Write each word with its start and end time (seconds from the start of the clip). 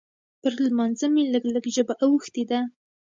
پر 0.41 0.53
لمانځه 0.65 1.05
مې 1.13 1.23
لږ 1.33 1.43
لږ 1.53 1.65
ژبه 1.75 1.93
اوښتې 2.03 2.43
ده. 2.49 2.59